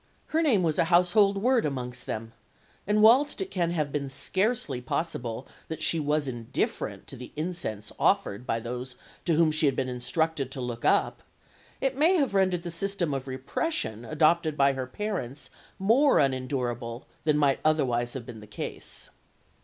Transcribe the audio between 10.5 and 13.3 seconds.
to look up, it may have rendered the system of